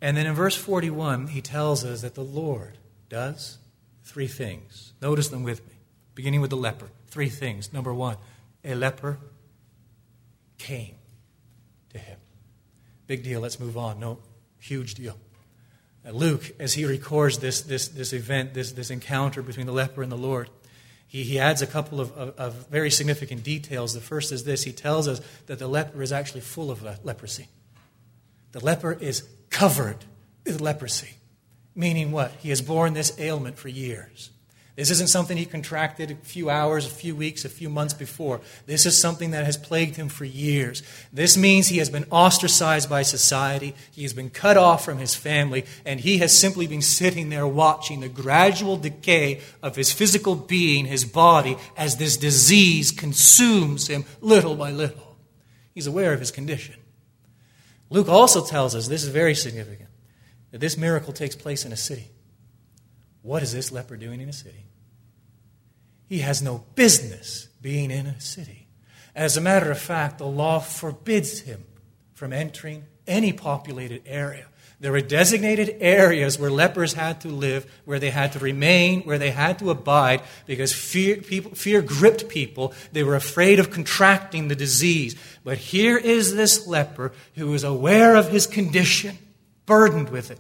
[0.02, 2.78] And then in verse 41, he tells us that the Lord
[3.10, 3.58] does
[4.04, 4.94] three things.
[5.02, 5.74] Notice them with me.
[6.14, 6.90] Beginning with the leper.
[7.08, 7.74] Three things.
[7.74, 8.18] Number one,
[8.64, 9.18] a leper
[10.58, 10.96] came
[11.90, 12.18] to him.
[13.08, 13.42] Big deal.
[13.42, 14.00] Let's move on.
[14.00, 14.20] No,
[14.60, 15.18] huge deal.
[16.12, 20.12] Luke, as he records this, this, this event, this, this encounter between the leper and
[20.12, 20.50] the Lord,
[21.08, 23.94] he, he adds a couple of, of, of, very significant details.
[23.94, 27.48] The first is this he tells us that the leper is actually full of leprosy.
[28.52, 29.28] The leper is
[29.58, 30.06] covered
[30.46, 31.16] with leprosy,
[31.74, 32.32] meaning what?
[32.34, 34.30] He has borne this ailment for years.
[34.76, 38.40] This isn't something he contracted a few hours, a few weeks, a few months before.
[38.68, 40.84] This is something that has plagued him for years.
[41.12, 45.16] This means he has been ostracized by society, he has been cut off from his
[45.16, 50.36] family, and he has simply been sitting there watching the gradual decay of his physical
[50.36, 55.18] being, his body, as this disease consumes him little by little.
[55.74, 56.76] He's aware of his condition.
[57.90, 59.90] Luke also tells us this is very significant
[60.52, 62.10] that this miracle takes place in a city.
[63.22, 64.66] What is this leper doing in a city?
[66.08, 68.68] He has no business being in a city.
[69.14, 71.66] As a matter of fact, the law forbids him
[72.14, 74.48] from entering any populated area.
[74.80, 79.18] There were designated areas where lepers had to live, where they had to remain, where
[79.18, 82.74] they had to abide, because fear, people, fear gripped people.
[82.92, 85.16] They were afraid of contracting the disease.
[85.44, 89.18] But here is this leper who is aware of his condition,
[89.66, 90.40] burdened with it.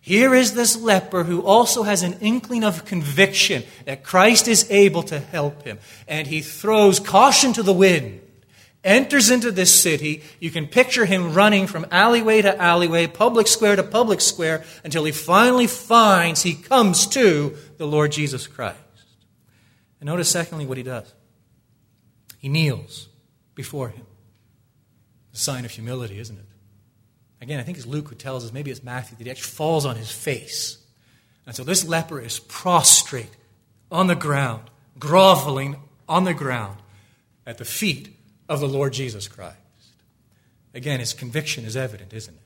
[0.00, 5.02] Here is this leper who also has an inkling of conviction that Christ is able
[5.02, 5.80] to help him.
[6.06, 8.20] And he throws caution to the wind,
[8.86, 10.22] enters into this city.
[10.40, 15.04] You can picture him running from alleyway to alleyway, public square to public square, until
[15.04, 18.78] he finally finds he comes to the Lord Jesus Christ.
[20.00, 21.12] And notice, secondly, what he does
[22.38, 23.08] he kneels
[23.54, 24.06] before him.
[25.34, 26.44] A sign of humility, isn't it?
[27.40, 29.84] Again, I think it's Luke who tells us, maybe it's Matthew, that he actually falls
[29.84, 30.78] on his face.
[31.44, 33.30] And so this leper is prostrate
[33.90, 34.62] on the ground,
[34.98, 35.76] groveling
[36.08, 36.78] on the ground
[37.46, 38.15] at the feet
[38.48, 39.56] of the Lord Jesus Christ.
[40.74, 42.40] Again, his conviction is evident, isn't it?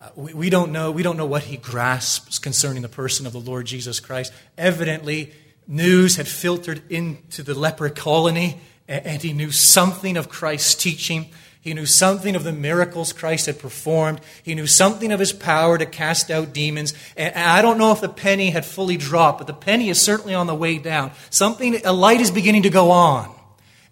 [0.00, 3.32] Uh, we, we, don't know, we don't know what he grasps concerning the person of
[3.32, 4.32] the Lord Jesus Christ.
[4.58, 5.32] Evidently,
[5.66, 11.30] news had filtered into the leper colony, and, and he knew something of Christ's teaching.
[11.62, 14.20] He knew something of the miracles Christ had performed.
[14.42, 16.92] He knew something of his power to cast out demons.
[17.16, 20.34] And I don't know if the penny had fully dropped, but the penny is certainly
[20.34, 21.12] on the way down.
[21.30, 23.33] Something, a light is beginning to go on.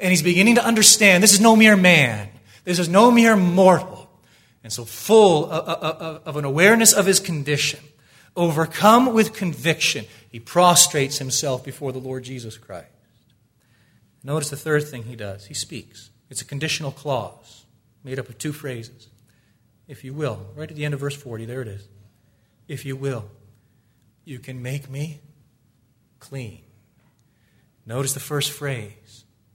[0.02, 2.28] And he's beginning to understand this is no mere man.
[2.64, 4.10] This is no mere mortal.
[4.64, 7.78] And so, full of an awareness of his condition,
[8.34, 12.88] overcome with conviction, he prostrates himself before the Lord Jesus Christ.
[14.24, 16.10] Notice the third thing he does he speaks.
[16.30, 17.64] It's a conditional clause
[18.02, 19.08] made up of two phrases.
[19.86, 21.86] If you will, right at the end of verse 40, there it is.
[22.66, 23.26] If you will,
[24.24, 25.20] you can make me
[26.18, 26.62] clean.
[27.86, 28.92] Notice the first phrase.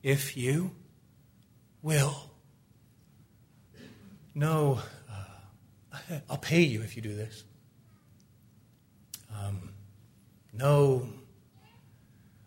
[0.08, 0.72] If you
[1.82, 2.16] will.
[4.34, 4.80] No,
[5.12, 7.44] uh, I'll pay you if you do this.
[9.38, 9.74] Um,
[10.54, 11.10] no,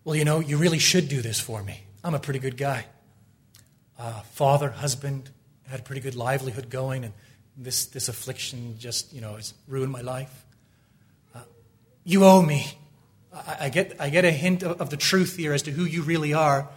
[0.04, 1.82] well, you know, you really should do this for me.
[2.02, 2.86] I'm a pretty good guy.
[3.98, 5.28] Uh, father, husband,
[5.68, 7.12] had a pretty good livelihood going, and
[7.58, 10.46] this, this affliction just, you know, has ruined my life.
[11.34, 11.40] Uh,
[12.04, 12.64] you owe me.
[13.34, 15.84] I, I, get, I get a hint of, of, the truth here as to who
[15.84, 16.70] you really are,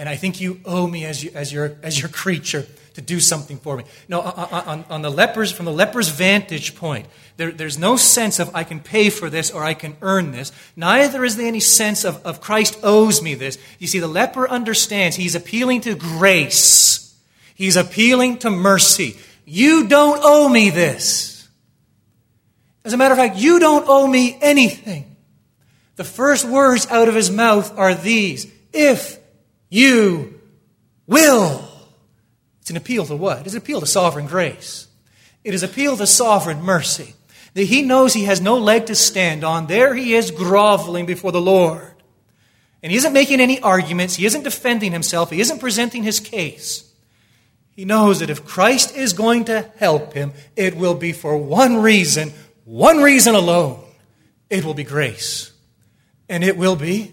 [0.00, 3.20] and I think you owe me as, you, as, your, as your creature to do
[3.20, 3.84] something for me.
[4.08, 7.76] No, uh, uh, uh, on, on the lepers, from the leper's vantage point, there, there's
[7.76, 10.52] no sense of I can pay for this or I can earn this.
[10.74, 13.58] Neither is there any sense of, of Christ owes me this.
[13.78, 17.14] You see, the leper understands he's appealing to grace.
[17.54, 19.18] He's appealing to mercy.
[19.44, 21.46] You don't owe me this.
[22.86, 25.14] As a matter of fact, you don't owe me anything.
[25.96, 29.19] The first words out of his mouth are these If
[29.70, 30.38] you
[31.06, 31.64] will.
[32.60, 33.46] It's an appeal to what?
[33.46, 34.86] It's an appeal to sovereign grace.
[35.42, 37.14] It is appeal to sovereign mercy.
[37.54, 39.66] That he knows he has no leg to stand on.
[39.66, 41.94] There he is groveling before the Lord.
[42.82, 44.16] And he isn't making any arguments.
[44.16, 45.30] He isn't defending himself.
[45.30, 46.90] He isn't presenting his case.
[47.72, 51.76] He knows that if Christ is going to help him, it will be for one
[51.76, 52.32] reason,
[52.64, 53.82] one reason alone.
[54.48, 55.52] It will be grace.
[56.28, 57.12] And it will be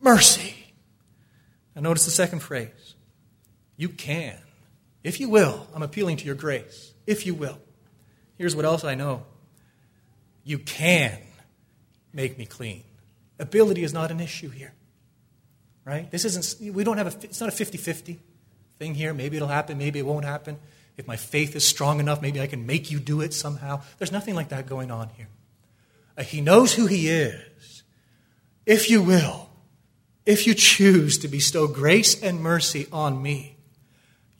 [0.00, 0.57] mercy.
[1.78, 2.96] Now, notice the second phrase.
[3.76, 4.36] You can.
[5.04, 6.92] If you will, I'm appealing to your grace.
[7.06, 7.56] If you will.
[8.36, 9.22] Here's what else I know
[10.42, 11.16] you can
[12.12, 12.82] make me clean.
[13.38, 14.74] Ability is not an issue here.
[15.84, 16.10] Right?
[16.10, 18.18] This isn't, we don't have a, it's not a 50 50
[18.80, 19.14] thing here.
[19.14, 20.58] Maybe it'll happen, maybe it won't happen.
[20.96, 23.82] If my faith is strong enough, maybe I can make you do it somehow.
[23.98, 25.28] There's nothing like that going on here.
[26.16, 27.84] Uh, he knows who He is.
[28.66, 29.47] If you will,
[30.28, 33.56] if you choose to bestow grace and mercy on me,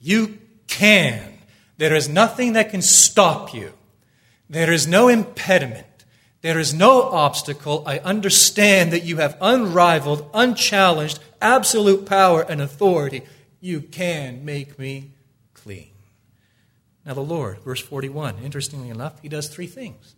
[0.03, 1.39] you can.
[1.78, 3.72] There is nothing that can stop you.
[4.51, 5.86] There is no impediment.
[6.43, 7.84] There is no obstacle.
[7.86, 13.22] I understand that you have unrivaled, unchallenged, absolute power and authority
[13.59, 15.12] you can make me
[15.55, 15.89] clean.
[17.07, 20.16] Now, the Lord, verse 41, interestingly enough, he does three things.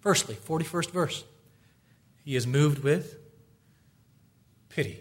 [0.00, 1.24] Firstly, 41st verse,
[2.24, 3.21] he is moved with
[4.74, 5.00] pity.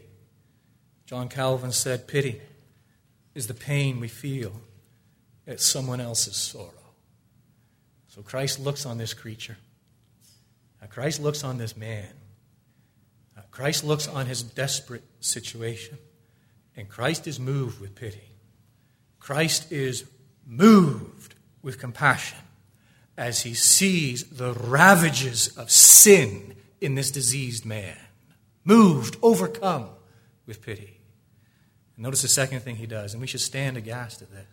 [1.06, 2.42] John Calvin said, Pity
[3.34, 4.52] is the pain we feel
[5.48, 6.72] at someone else's sorrow.
[8.08, 9.58] So Christ looks on this creature.
[10.82, 12.10] Uh, Christ looks on this man.
[13.38, 15.98] Uh, Christ looks on his desperate situation.
[16.76, 18.24] And Christ is moved with pity.
[19.20, 20.06] Christ is
[20.46, 22.40] moved with compassion
[23.18, 27.98] as he sees the ravages of sin in this diseased man.
[28.64, 29.90] Moved, overcome
[30.46, 31.00] with pity.
[31.98, 34.48] Notice the second thing he does, and we should stand aghast at this.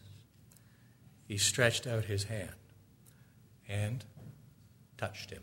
[1.26, 2.50] He stretched out his hand
[3.68, 4.04] and
[4.96, 5.42] touched him.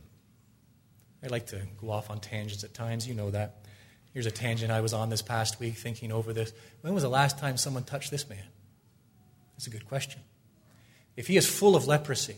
[1.24, 3.66] I like to go off on tangents at times, you know that.
[4.14, 6.54] Here's a tangent I was on this past week thinking over this.
[6.82, 8.46] When was the last time someone touched this man?
[9.54, 10.22] That's a good question.
[11.16, 12.38] If he is full of leprosy,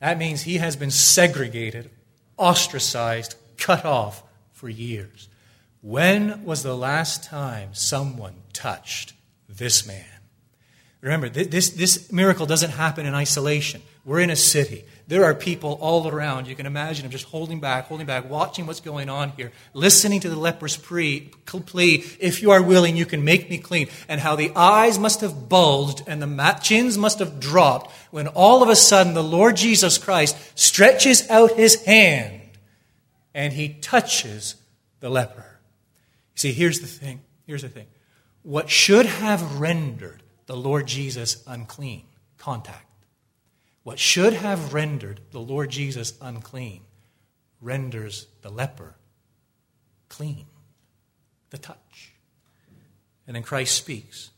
[0.00, 1.90] that means he has been segregated,
[2.36, 4.22] ostracized, cut off
[4.52, 5.28] for years.
[5.84, 9.12] When was the last time someone touched
[9.50, 10.06] this man?
[11.02, 13.82] Remember, this, this miracle doesn't happen in isolation.
[14.02, 14.86] We're in a city.
[15.08, 16.46] There are people all around.
[16.46, 20.20] You can imagine them just holding back, holding back, watching what's going on here, listening
[20.20, 21.30] to the leper's plea,
[22.18, 23.88] if you are willing, you can make me clean.
[24.08, 28.62] And how the eyes must have bulged and the chins must have dropped when all
[28.62, 32.40] of a sudden the Lord Jesus Christ stretches out his hand
[33.34, 34.54] and he touches
[35.00, 35.53] the leper.
[36.34, 37.20] See, here's the thing.
[37.46, 37.86] Here's the thing.
[38.42, 42.04] What should have rendered the Lord Jesus unclean?
[42.38, 42.86] Contact.
[43.82, 46.82] What should have rendered the Lord Jesus unclean
[47.60, 48.94] renders the leper
[50.08, 50.46] clean.
[51.50, 52.12] The touch.
[53.26, 54.30] And then Christ speaks.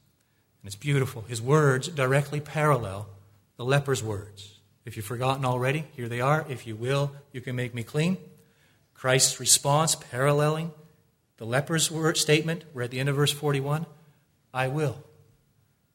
[0.62, 1.22] And it's beautiful.
[1.22, 3.08] His words directly parallel
[3.56, 4.58] the leper's words.
[4.84, 6.46] If you've forgotten already, here they are.
[6.48, 8.18] If you will, you can make me clean.
[8.94, 10.70] Christ's response paralleling
[11.38, 12.64] the leper's word statement.
[12.72, 13.86] We're at the end of verse 41.
[14.54, 15.02] I will.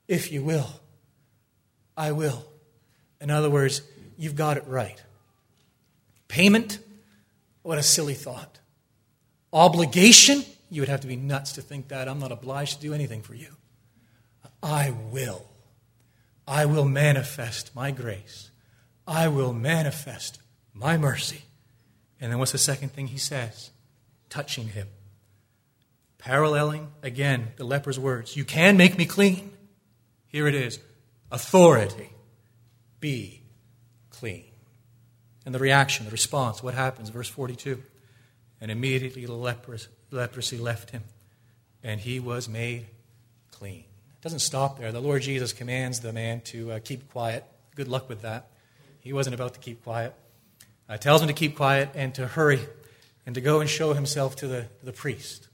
[0.08, 0.70] If you will,
[1.96, 2.46] I will.
[3.20, 3.82] In other words,
[4.18, 5.02] you've got it right.
[6.28, 6.80] Payment?
[7.62, 8.60] What a silly thought.
[9.54, 10.44] Obligation?
[10.70, 12.08] You would have to be nuts to think that.
[12.08, 13.56] I'm not obliged to do anything for you.
[14.64, 15.46] I will.
[16.48, 18.52] I will manifest my grace.
[19.08, 20.40] I will manifest
[20.74, 21.44] my mercy.
[22.20, 23.72] And then what's the second thing he says?
[24.30, 24.88] Touching him.
[26.22, 28.38] Paralleling, again, the leper's words.
[28.38, 29.52] You can make me clean.
[30.28, 30.80] Here it is
[31.32, 32.10] authority
[33.00, 33.42] be
[34.12, 34.46] clean.
[35.46, 37.10] And the reaction, the response, what happens?
[37.10, 37.82] Verse 42.
[38.62, 39.34] And immediately the
[40.12, 41.04] leprosy left him,
[41.84, 42.86] and he was made
[43.50, 43.80] clean.
[43.80, 44.92] It doesn't stop there.
[44.92, 47.44] The Lord Jesus commands the man to uh, keep quiet.
[47.76, 48.52] Good luck with that.
[49.00, 50.14] He wasn't about to keep quiet.
[50.88, 52.60] Uh, tells him to keep quiet and to hurry
[53.26, 55.48] and to go and show himself to the, the priest.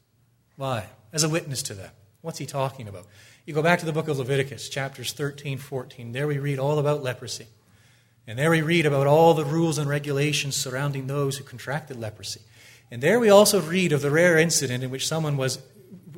[0.58, 0.88] Why?
[1.14, 1.92] As a witness to them.
[2.22, 3.06] What's he talking about?
[3.46, 6.12] You go back to the book of Leviticus, chapters 13, 14.
[6.12, 7.48] There we read all about leprosy.
[8.28, 12.42] And there we read about all the rules and regulations surrounding those who contracted leprosy.
[12.92, 15.60] And there we also read of the rare incident in which someone was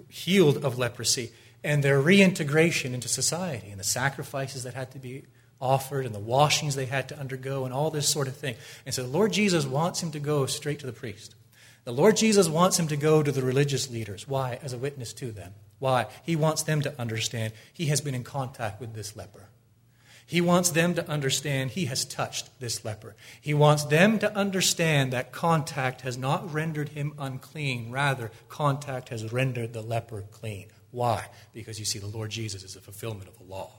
[0.07, 1.31] healed of leprosy
[1.63, 5.25] and their reintegration into society and the sacrifices that had to be
[5.61, 8.55] offered and the washings they had to undergo and all this sort of thing.
[8.85, 11.35] And so the Lord Jesus wants him to go straight to the priest.
[11.85, 14.27] The Lord Jesus wants him to go to the religious leaders.
[14.27, 14.59] Why?
[14.61, 15.53] As a witness to them.
[15.79, 16.07] Why?
[16.23, 19.49] He wants them to understand he has been in contact with this leper.
[20.25, 23.15] He wants them to understand he has touched this leper.
[23.41, 27.89] He wants them to understand that contact has not rendered him unclean.
[27.89, 30.67] Rather, contact has rendered the leper clean.
[30.91, 31.25] Why?
[31.51, 33.71] Because you see, the Lord Jesus is a fulfillment of the law.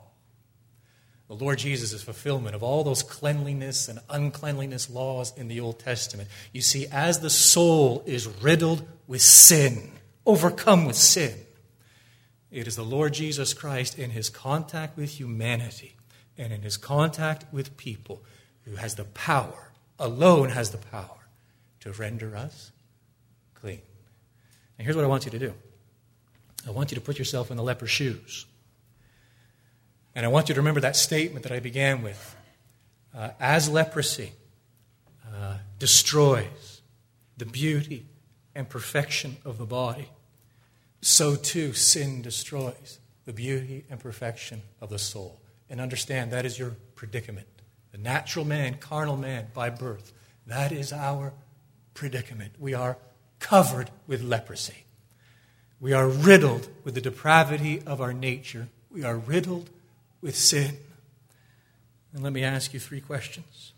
[1.31, 5.79] The Lord Jesus is fulfillment of all those cleanliness and uncleanliness laws in the Old
[5.79, 6.29] Testament.
[6.53, 9.93] You see, as the soul is riddled with sin,
[10.27, 11.39] overcome with sin,
[12.51, 15.95] it is the Lord Jesus Christ in his contact with humanity
[16.37, 18.25] and in his contact with people
[18.65, 19.71] who has the power,
[20.01, 21.29] alone has the power,
[21.79, 22.73] to render us
[23.55, 23.83] clean.
[24.79, 25.55] And here's what I want you to do
[26.67, 28.47] I want you to put yourself in the leper's shoes.
[30.15, 32.37] And I want you to remember that statement that I began with.
[33.15, 34.33] Uh, as leprosy
[35.33, 36.83] uh, destroys
[37.37, 38.07] the beauty
[38.55, 40.09] and perfection of the body,
[41.01, 45.41] so too sin destroys the beauty and perfection of the soul.
[45.69, 47.47] And understand that is your predicament.
[47.93, 50.13] The natural man, carnal man by birth,
[50.47, 51.33] that is our
[51.95, 52.53] predicament.
[52.59, 52.99] We are
[53.39, 54.85] covered with leprosy.
[55.81, 58.69] We are riddled with the depravity of our nature.
[58.91, 59.71] We are riddled
[60.21, 60.77] with sin.
[62.13, 63.73] And let me ask you three questions.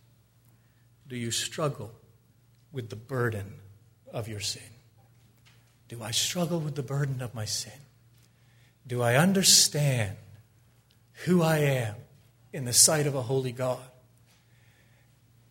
[1.08, 1.92] Do you struggle
[2.72, 3.54] with the burden
[4.12, 4.62] of your sin?
[5.88, 7.72] Do I struggle with the burden of my sin?
[8.86, 10.16] Do I understand
[11.24, 11.94] who I am
[12.52, 13.80] in the sight of a holy God?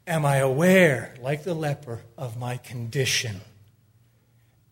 [0.08, 3.42] Am I aware, like the leper, of my condition?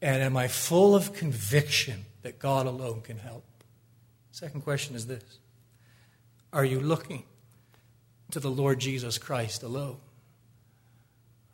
[0.02, 3.46] And am I full of conviction that God alone can help?
[4.32, 5.24] Second question is this
[6.52, 7.24] Are you looking
[8.32, 9.98] to the Lord Jesus Christ alone?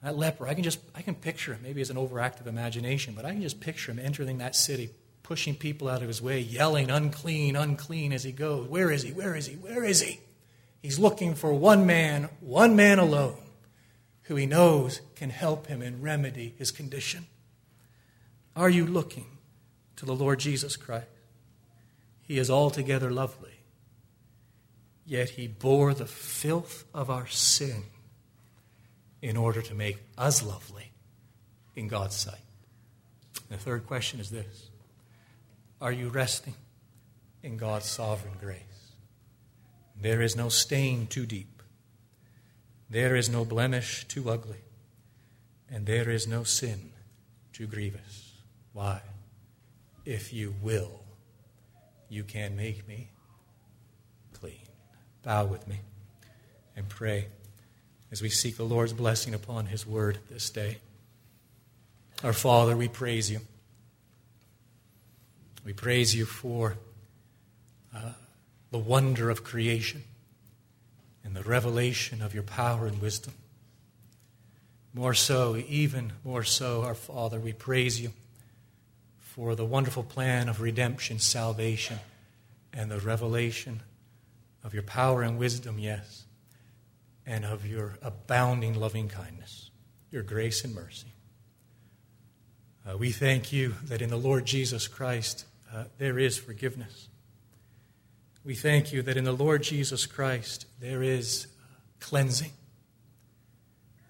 [0.01, 3.25] That leper, I can just I can picture him, maybe as an overactive imagination, but
[3.25, 4.91] I can just picture him entering that city,
[5.23, 8.67] pushing people out of his way, yelling, unclean, unclean as he goes.
[8.67, 9.11] Where is he?
[9.11, 9.55] Where is he?
[9.55, 10.19] Where is he?
[10.83, 13.41] He's looking for one man, one man alone,
[14.23, 17.25] who he knows can help him and remedy his condition.
[18.55, 19.25] Are you looking
[19.95, 21.07] to the Lord Jesus Christ?
[22.21, 23.54] He is altogether lovely,
[25.05, 27.83] yet he bore the filth of our sin
[29.21, 30.91] in order to make us lovely
[31.75, 32.39] in God's sight.
[33.49, 34.69] The third question is this
[35.79, 36.55] Are you resting
[37.43, 38.61] in God's sovereign grace?
[39.99, 41.61] There is no stain too deep,
[42.89, 44.63] there is no blemish too ugly,
[45.69, 46.91] and there is no sin
[47.53, 48.33] too grievous.
[48.73, 49.01] Why?
[50.03, 51.03] If you will,
[52.09, 53.09] you can make me.
[55.25, 55.79] Bow with me
[56.77, 57.25] and pray
[58.11, 60.77] as we seek the Lord's blessing upon His word this day.
[62.23, 63.39] Our Father, we praise you.
[65.65, 66.77] We praise you for
[67.93, 68.11] uh,
[68.69, 70.03] the wonder of creation
[71.23, 73.33] and the revelation of your power and wisdom.
[74.93, 78.11] More so, even more so, our Father, we praise you
[79.17, 81.97] for the wonderful plan of redemption, salvation,
[82.71, 83.81] and the revelation
[84.65, 86.25] of your power and wisdom, yes
[87.25, 89.71] and of your abounding loving kindness,
[90.11, 91.13] your grace and mercy.
[92.87, 97.09] Uh, we thank you that in the Lord Jesus Christ uh, there is forgiveness.
[98.43, 101.47] We thank you that in the Lord Jesus Christ there is
[101.99, 102.51] cleansing.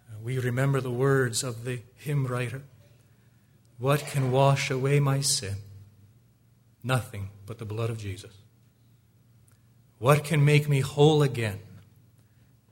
[0.09, 2.63] Uh, we remember the words of the hymn writer
[3.79, 5.55] What can wash away my sin?
[6.83, 8.33] Nothing but the blood of Jesus.
[10.05, 11.57] What can make me whole again?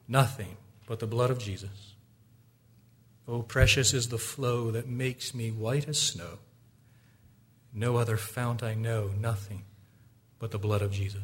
[0.08, 0.56] Nothing
[0.86, 1.96] but the blood of Jesus.
[3.28, 6.38] Oh, precious is the flow that makes me white as snow.
[7.74, 9.64] No other fount I know, nothing
[10.38, 11.24] but the blood of Jesus.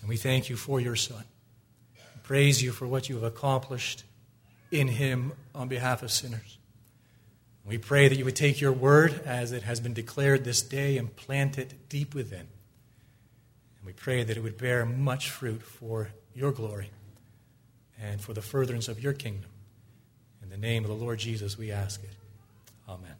[0.00, 1.24] And we thank you for your Son.
[2.22, 4.04] Praise you for what you have accomplished
[4.70, 6.56] in him on behalf of sinners.
[7.62, 10.96] We pray that you would take your word as it has been declared this day
[10.96, 12.48] and plant it deep within.
[13.78, 16.90] And we pray that it would bear much fruit for your glory
[18.00, 19.50] and for the furtherance of your kingdom.
[20.42, 22.10] In the name of the Lord Jesus, we ask it.
[22.88, 23.17] Amen.